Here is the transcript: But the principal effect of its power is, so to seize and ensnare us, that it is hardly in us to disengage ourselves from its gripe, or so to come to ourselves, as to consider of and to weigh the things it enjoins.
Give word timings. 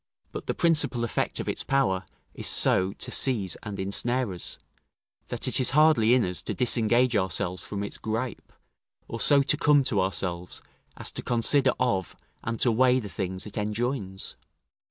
But 0.31 0.47
the 0.47 0.55
principal 0.55 1.03
effect 1.03 1.39
of 1.39 1.47
its 1.47 1.63
power 1.63 2.07
is, 2.33 2.47
so 2.47 2.91
to 2.93 3.11
seize 3.11 3.55
and 3.57 3.77
ensnare 3.77 4.33
us, 4.33 4.57
that 5.27 5.47
it 5.47 5.59
is 5.59 5.71
hardly 5.77 6.15
in 6.15 6.25
us 6.25 6.41
to 6.41 6.55
disengage 6.55 7.15
ourselves 7.15 7.61
from 7.61 7.83
its 7.83 7.99
gripe, 7.99 8.51
or 9.07 9.19
so 9.19 9.43
to 9.43 9.57
come 9.57 9.83
to 9.83 10.01
ourselves, 10.01 10.59
as 10.97 11.11
to 11.11 11.21
consider 11.21 11.73
of 11.79 12.15
and 12.43 12.59
to 12.61 12.71
weigh 12.71 12.99
the 12.99 13.09
things 13.09 13.45
it 13.45 13.59
enjoins. 13.59 14.37